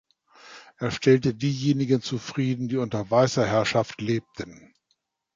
[0.79, 4.73] Es stellte diejenigen zufrieden, die unter weißer Herrschaft lebten.